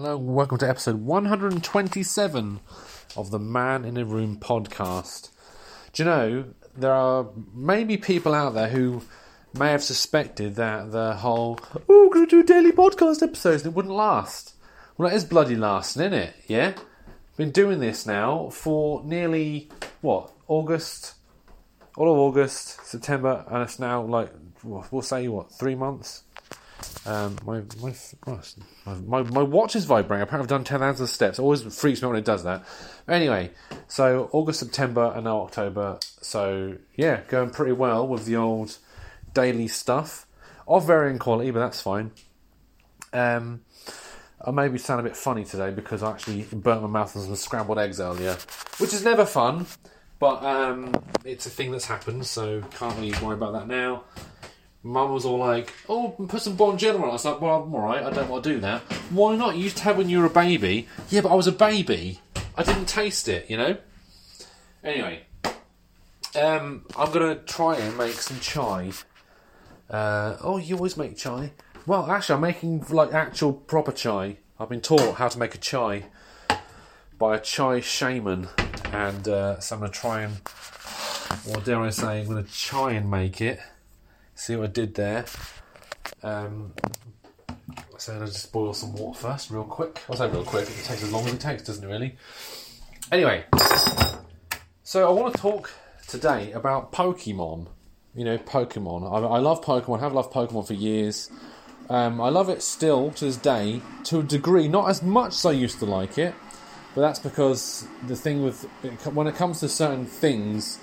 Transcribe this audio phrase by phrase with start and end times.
[0.00, 2.60] Hello, welcome to episode 127
[3.16, 5.30] of the Man in a Room podcast.
[5.92, 6.44] Do you know,
[6.76, 9.02] there are maybe people out there who
[9.58, 13.72] may have suspected that the whole, oh, we're going to do daily podcast episodes, and
[13.72, 14.54] it wouldn't last.
[14.96, 16.34] Well, it is bloody lasting, isn't it?
[16.46, 16.74] Yeah?
[17.36, 19.68] Been doing this now for nearly,
[20.00, 21.14] what, August?
[21.96, 26.22] All of August, September, and it's now like, we'll say, what, three months?
[27.06, 30.22] Um, my, my, my, my watch is vibrating.
[30.22, 31.38] Apparently, I've done 10,000 steps.
[31.38, 32.64] It always freaks me when it does that.
[33.08, 33.50] Anyway,
[33.86, 35.98] so August, September, and now October.
[36.20, 38.76] So, yeah, going pretty well with the old
[39.32, 40.26] daily stuff.
[40.66, 42.10] Of varying quality, but that's fine.
[43.14, 43.62] Um,
[44.44, 47.36] I maybe sound a bit funny today because I actually burnt my mouth on some
[47.36, 48.36] scrambled eggs earlier,
[48.78, 49.66] which is never fun,
[50.18, 54.04] but um, it's a thing that's happened, so can't really worry about that now.
[54.82, 57.80] Mum was all like, "Oh, put some Bonjela on." I was like, "Well, I'm all
[57.80, 58.02] right.
[58.02, 58.80] I don't want to do that.
[59.10, 59.56] Why not?
[59.56, 60.88] You used to have when you were a baby.
[61.10, 62.20] Yeah, but I was a baby.
[62.56, 63.76] I didn't taste it, you know.
[64.82, 65.22] Anyway,
[66.40, 68.92] um, I'm gonna try and make some chai.
[69.90, 71.52] Uh, oh, you always make chai.
[71.86, 74.36] Well, actually, I'm making like actual proper chai.
[74.60, 76.04] I've been taught how to make a chai
[77.18, 78.48] by a chai shaman,
[78.92, 80.40] and uh, so I'm gonna try and,
[81.48, 83.58] or dare I say, I'm gonna try and make it.
[84.38, 85.24] See what I did there.
[86.22, 86.72] Um,
[87.98, 90.00] so I'll just boil some water first, real quick.
[90.08, 92.16] I say real quick, it takes as long as it takes, doesn't it really?
[93.10, 93.44] Anyway,
[94.84, 95.72] so I want to talk
[96.06, 97.66] today about Pokemon.
[98.14, 99.12] You know, Pokemon.
[99.12, 101.32] I, I love Pokemon, have loved Pokemon for years.
[101.90, 105.46] Um, I love it still to this day, to a degree, not as much as
[105.46, 106.32] I used to like it,
[106.94, 108.62] but that's because the thing with
[109.12, 110.78] when it comes to certain things,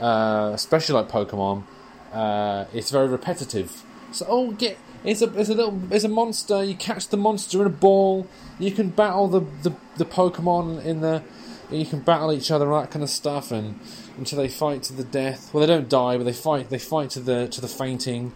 [0.00, 1.64] uh, especially like Pokemon,
[2.12, 3.82] uh, it's very repetitive.
[4.12, 6.62] So, oh, get it's a it's a little it's a monster.
[6.62, 8.26] You catch the monster in a ball.
[8.58, 11.22] You can battle the the, the Pokemon in the.
[11.70, 13.80] You can battle each other, all that kind of stuff, and
[14.18, 15.52] until they fight to the death.
[15.54, 16.68] Well, they don't die, but they fight.
[16.68, 18.32] They fight to the to the fainting,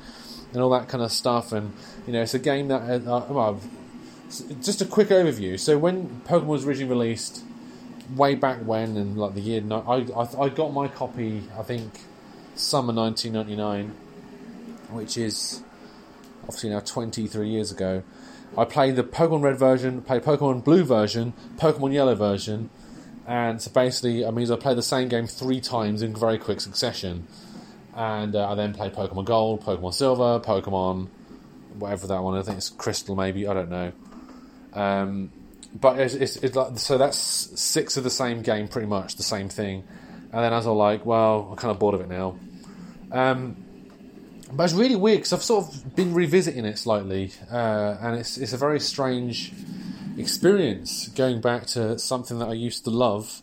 [0.52, 1.52] and all that kind of stuff.
[1.52, 1.74] And
[2.06, 3.06] you know, it's a game that.
[3.06, 3.60] Uh, uh well,
[4.28, 5.60] just a quick overview.
[5.60, 7.44] So when Pokemon was originally released,
[8.16, 11.44] way back when, and like the year, I I, I got my copy.
[11.58, 12.00] I think
[12.56, 13.94] summer 1999,
[14.90, 15.62] which is
[16.42, 18.02] obviously now 23 years ago.
[18.56, 22.70] I played the Pokemon Red version, played Pokemon Blue version, Pokemon Yellow version,
[23.26, 26.60] and so basically it means I played the same game three times in very quick
[26.60, 27.26] succession.
[27.94, 31.08] And uh, I then played Pokemon Gold, Pokemon Silver, Pokemon
[31.78, 32.38] whatever that one.
[32.38, 33.46] I think it's Crystal, maybe.
[33.46, 33.92] I don't know.
[34.72, 35.32] Um,
[35.78, 39.22] but it's, it's, it's like so that's six of the same game, pretty much the
[39.22, 39.84] same thing.
[40.32, 42.38] And then I like, well, I'm kind of bored of it now.
[43.12, 43.56] Um,
[44.52, 48.38] but it's really weird because I've sort of been revisiting it slightly, uh, and it's
[48.38, 49.52] it's a very strange
[50.16, 53.42] experience going back to something that I used to love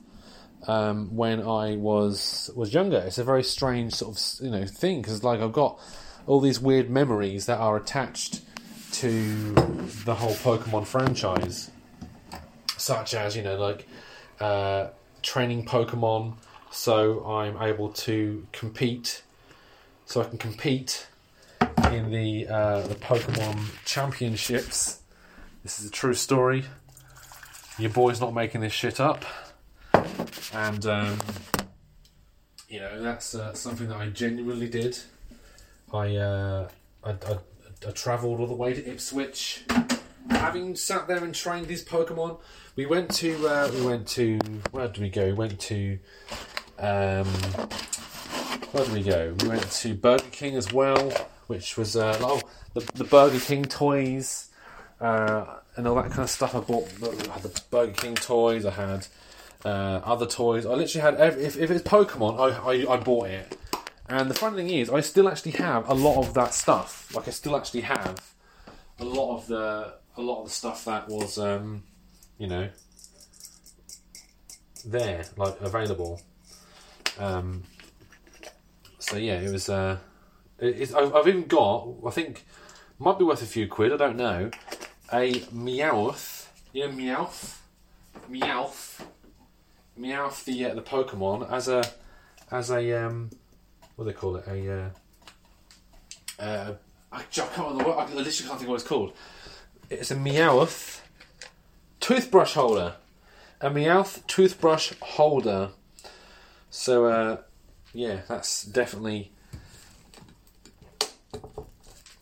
[0.68, 2.97] um, when I was was younger.
[2.97, 5.80] It's a very strange sort of you know thing because like I've got
[6.25, 8.41] all these weird memories that are attached
[8.94, 9.53] to
[10.06, 11.69] the whole Pokemon franchise,
[12.78, 13.88] such as you know like
[14.40, 14.88] uh,
[15.22, 16.35] training Pokemon
[16.74, 19.22] so I'm able to compete.
[20.05, 21.07] So I can compete
[21.91, 25.01] in the uh, the Pokemon Championships.
[25.63, 26.65] This is a true story.
[27.79, 29.25] Your boy's not making this shit up,
[30.53, 31.17] and um,
[32.67, 34.97] you know that's uh, something that I genuinely did.
[35.93, 36.69] I uh,
[37.03, 37.37] I, I,
[37.87, 39.63] I travelled all the way to Ipswich,
[40.29, 42.39] having sat there and trained these Pokemon.
[42.75, 44.39] We went to uh, we went to
[44.71, 45.25] where did we go?
[45.27, 45.99] We went to
[46.79, 47.27] um,
[48.73, 49.35] where did we go?
[49.41, 51.11] We went to Burger King as well,
[51.45, 52.41] which was uh, oh
[52.73, 54.50] the, the Burger King toys
[55.00, 55.45] uh,
[55.75, 56.56] and all that kind of stuff.
[56.56, 58.66] I bought I had the Burger King toys.
[58.66, 59.07] I had
[59.63, 60.66] uh, other toys.
[60.66, 63.57] I literally had every, if, if it's Pokemon, I, I, I bought it.
[64.09, 67.16] And the funny thing is, I still actually have a lot of that stuff.
[67.16, 68.33] Like I still actually have
[69.00, 71.83] a lot of the a lot of the stuff that was um,
[72.39, 72.69] you know
[74.83, 76.21] there like available.
[77.19, 77.63] Um,
[79.03, 79.67] so yeah, it was.
[79.67, 79.97] Uh,
[80.59, 81.89] it, I've, I've, even got.
[82.07, 82.45] I think
[83.00, 83.91] might be worth a few quid.
[83.91, 84.50] I don't know.
[85.11, 86.47] A Meowth.
[86.71, 87.57] You know Meowth.
[88.31, 89.05] Meowth.
[90.00, 91.83] Meowth the uh, the Pokemon as a
[92.50, 93.29] as a um
[93.95, 94.71] what do they call it a
[96.39, 96.73] uh, uh
[97.11, 97.97] I can't remember word.
[97.97, 99.13] I literally can't think what it's called.
[99.89, 101.01] It's a Meowth
[101.99, 102.95] toothbrush holder.
[103.59, 105.71] A Meowth toothbrush holder.
[106.71, 107.38] So, uh,
[107.94, 109.31] yeah, that's definitely.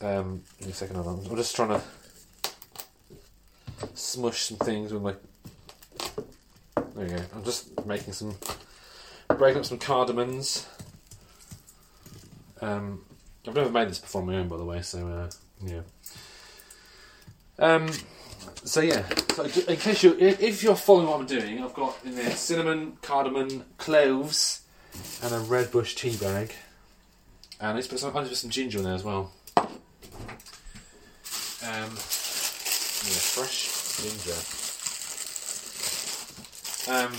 [0.02, 0.98] Um, give me a second.
[0.98, 1.82] I'm just trying to.
[3.94, 5.16] smush some things with my.
[6.96, 7.24] There we go.
[7.36, 8.36] I'm just making some,
[9.30, 10.66] breaking up some cardamons.
[12.62, 13.06] Um,
[13.48, 14.82] I've never made this before on my own, by the way.
[14.82, 15.30] So uh,
[15.66, 15.82] yeah.
[17.60, 17.90] Um,
[18.64, 19.06] so yeah.
[19.34, 22.98] So in case you, if you're following what I'm doing, I've got in there cinnamon,
[23.02, 24.61] cardamom, cloves,
[25.24, 26.54] and a red bush tea bag.
[27.60, 29.32] And let's put some, put some ginger in there as well.
[31.64, 33.70] Um, yeah, fresh
[34.02, 34.34] ginger.
[36.88, 37.14] Um,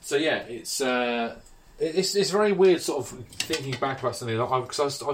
[0.00, 1.36] so yeah, it's uh,
[1.78, 5.06] it's it's very weird, sort of thinking back about something like because I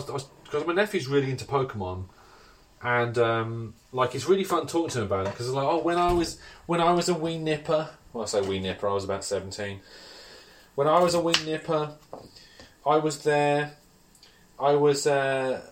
[0.44, 2.04] because my nephew's really into Pokemon,
[2.82, 5.98] and um, like it's really fun talking to him about it because like oh when
[5.98, 9.04] I was when I was a wee nipper, well I say wee nipper, I was
[9.04, 9.80] about seventeen.
[10.74, 11.92] When I was a wee nipper,
[12.84, 13.74] I was there.
[14.58, 15.62] I was uh,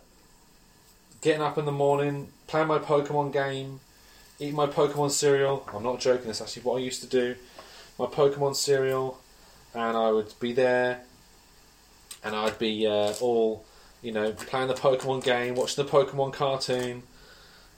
[1.20, 3.81] getting up in the morning, playing my Pokemon game,
[4.38, 5.69] eating my Pokemon cereal.
[5.75, 6.26] I'm not joking.
[6.26, 7.34] That's actually what I used to do.
[7.99, 9.20] My Pokemon cereal,
[9.75, 11.00] and I would be there,
[12.22, 13.64] and I'd be uh, all,
[14.02, 17.02] you know, playing the Pokemon game, watching the Pokemon cartoon,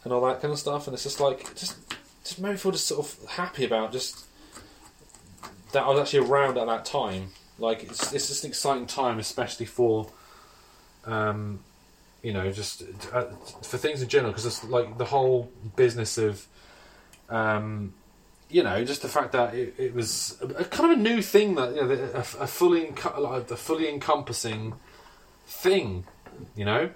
[0.05, 0.87] and all that kind of stuff.
[0.87, 1.79] And it's just like, just,
[2.23, 4.27] just made me feel just sort of happy about just
[5.75, 7.29] that I was actually around at that time.
[7.59, 10.11] Like it's, it's just an exciting time, especially for,
[11.05, 11.61] um,
[12.23, 12.83] you know, just
[13.13, 13.27] uh,
[13.63, 16.47] for things in general, because it's like the whole business of,
[17.29, 17.95] um,
[18.51, 21.23] you know, just the fact that it, it was a, a kind of a new
[21.23, 24.75] thing that you know, a, a fully enco- like a fully encompassing
[25.47, 26.05] thing,
[26.57, 26.91] you know,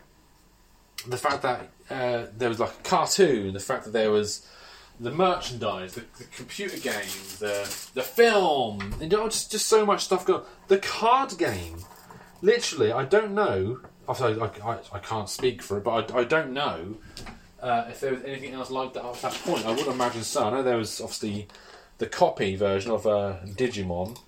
[1.07, 4.47] the fact that uh, there was like a cartoon, the fact that there was
[5.01, 7.07] the merchandise, the, the computer game,
[7.39, 10.43] the the film, you know, just just so much stuff going.
[10.69, 11.79] The card game,
[12.43, 13.81] literally, I don't know.
[14.09, 16.97] I, I, I can't speak for it, but I, I don't know
[17.63, 19.67] uh, if there was anything else like that at that point.
[19.67, 20.47] I would imagine so.
[20.47, 21.47] I know there was obviously
[21.99, 24.19] the copy version of uh, Digimon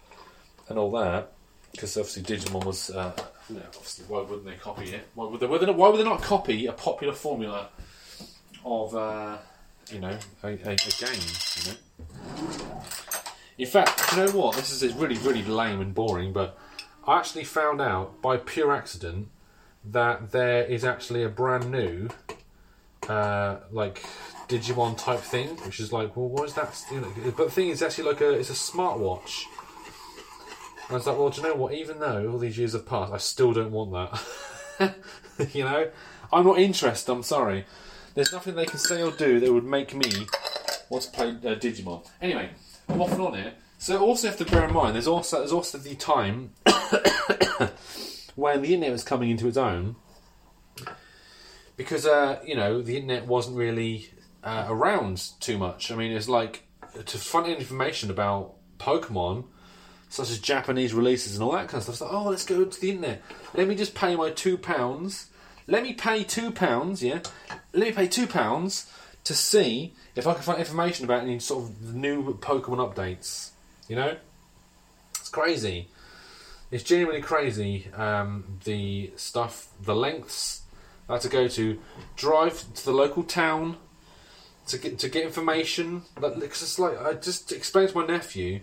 [0.68, 1.32] and all that,
[1.72, 2.90] because obviously Digimon was.
[2.90, 3.12] Uh,
[3.50, 5.08] obviously, why wouldn't they copy it?
[5.14, 5.46] Why would they?
[5.46, 7.70] Why would they, why would they not copy a popular formula
[8.64, 8.94] of?
[9.90, 11.20] You know, a, a, a game.
[11.56, 12.82] You know.
[13.58, 14.56] In fact, you know what?
[14.56, 16.58] This is really, really lame and boring, but
[17.06, 19.28] I actually found out by pure accident
[19.84, 22.08] that there is actually a brand new,
[23.08, 24.04] uh, like
[24.48, 26.80] Digimon type thing, which is like, well, what is that?
[26.90, 29.44] You know, but the thing is actually like a, it's a smartwatch.
[30.88, 31.72] I was like, well, do you know what?
[31.74, 33.92] Even though all these years have passed, I still don't want
[34.78, 34.94] that.
[35.52, 35.90] you know,
[36.32, 37.12] I'm not interested.
[37.12, 37.64] I'm sorry.
[38.14, 40.26] There's nothing they can say or do that would make me
[40.88, 42.06] want to play uh, Digimon.
[42.20, 42.50] Anyway,
[42.88, 43.52] I'm off and on here.
[43.78, 46.52] So also have to bear in mind, there's also there's also the time
[48.34, 49.96] when the internet was coming into its own,
[51.78, 54.10] because uh, you know the internet wasn't really
[54.44, 55.90] uh, around too much.
[55.90, 56.64] I mean, it's like
[57.06, 59.44] to find information about Pokemon,
[60.10, 61.94] such as Japanese releases and all that kind of stuff.
[61.94, 63.22] It's like, oh, let's go to the internet.
[63.54, 65.29] Let me just pay my two pounds.
[65.70, 67.00] Let me pay two pounds.
[67.00, 67.20] Yeah,
[67.72, 71.64] let me pay two pounds to see if I can find information about any sort
[71.64, 73.50] of new Pokemon updates.
[73.86, 74.16] You know,
[75.14, 75.86] it's crazy.
[76.72, 77.86] It's genuinely crazy.
[77.94, 80.62] Um, the stuff, the lengths
[81.08, 81.78] I had to go to,
[82.16, 83.76] drive to the local town
[84.66, 86.02] to get to get information.
[86.16, 88.62] Because it's like I just explained to my nephew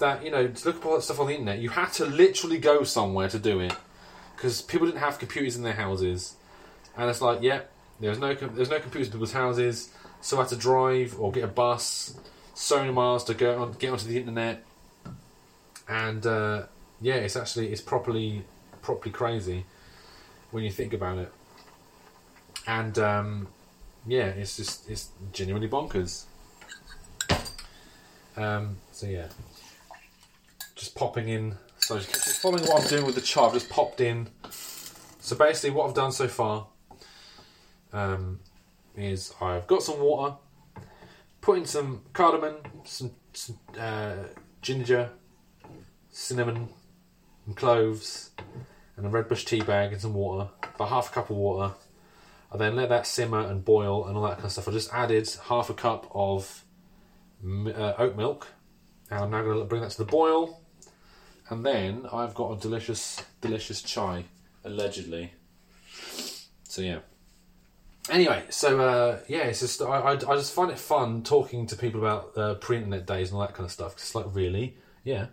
[0.00, 2.06] that you know to look up all that stuff on the internet, you had to
[2.06, 3.72] literally go somewhere to do it
[4.34, 6.34] because people didn't have computers in their houses,
[6.96, 7.62] and it's like, yeah,
[8.00, 11.18] there was no com- there's no computers in people's houses, so I had to drive
[11.20, 12.18] or get a bus
[12.54, 14.64] so many miles to go on, get onto the internet,
[15.88, 16.62] and uh,
[17.00, 18.44] yeah, it's actually it's properly
[18.82, 19.66] properly crazy
[20.50, 21.32] when you think about it,
[22.66, 23.48] and um,
[24.06, 26.24] yeah, it's just it's genuinely bonkers.
[28.36, 29.26] Um, so yeah,
[30.74, 31.56] just popping in.
[31.78, 34.28] So just following what I'm doing with the chart, I've just popped in.
[35.20, 36.66] So basically, what I've done so far
[37.92, 38.40] um,
[38.96, 40.36] is I've got some water,
[41.40, 44.24] put in some cardamom, some, some uh,
[44.62, 45.10] ginger,
[46.10, 46.68] cinnamon,
[47.46, 48.30] and cloves,
[48.96, 51.74] and a red bush tea bag and some water, about half a cup of water.
[52.52, 54.68] I then let that simmer and boil and all that kind of stuff.
[54.68, 56.64] I just added half a cup of
[57.44, 58.48] uh, oat milk,
[59.10, 60.60] and I'm now going to bring that to the boil.
[61.48, 64.24] And then I've got a delicious, delicious chai,
[64.64, 65.32] allegedly.
[66.64, 67.00] So yeah.
[68.08, 71.76] Anyway, so uh, yeah, it's just I, I, I, just find it fun talking to
[71.76, 73.92] people about uh, pre-internet days and all that kind of stuff.
[73.92, 75.26] It's like really, yeah,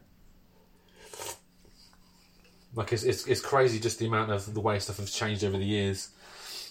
[2.75, 5.57] like it's, it's it's crazy just the amount of the way stuff has changed over
[5.57, 6.09] the years.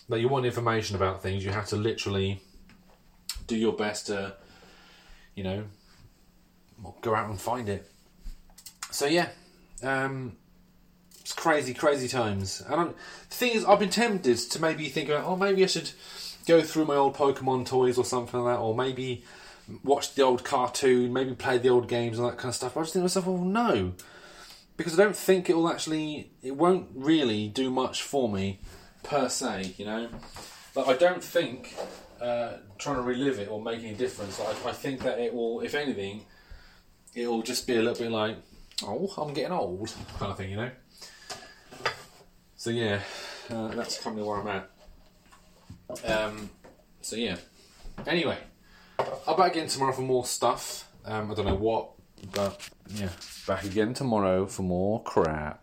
[0.08, 2.40] That you want information about things, you have to literally
[3.46, 4.36] do your best to,
[5.34, 5.64] you know,
[7.00, 7.90] go out and find it.
[8.92, 9.30] So yeah,
[9.82, 10.36] um,
[11.36, 12.62] crazy, crazy times.
[12.66, 12.94] And I'm,
[13.28, 15.90] the thing is, I've been tempted to maybe think about, oh, maybe I should
[16.46, 19.24] go through my old Pokemon toys or something like that, or maybe
[19.82, 22.74] watch the old cartoon, maybe play the old games and that kind of stuff.
[22.74, 23.92] But I just think to myself, well, no,
[24.76, 28.60] because I don't think it will actually, it won't really do much for me
[29.02, 29.74] per se.
[29.76, 30.08] You know,
[30.74, 31.74] like I don't think
[32.20, 34.38] uh, trying to relive it will make any difference.
[34.38, 36.24] Like, I think that it will, if anything,
[37.14, 38.36] it will just be a little bit like,
[38.84, 40.50] oh, I'm getting old, kind of thing.
[40.50, 40.70] You know.
[42.66, 42.98] So yeah,
[43.48, 44.70] uh, that's of where I'm at.
[46.04, 46.50] Um,
[47.00, 47.36] so yeah.
[48.08, 48.36] Anyway,
[48.98, 50.90] I'll back again tomorrow for more stuff.
[51.04, 51.90] Um, I don't know what,
[52.32, 53.10] but yeah,
[53.46, 55.62] back again tomorrow for more crap.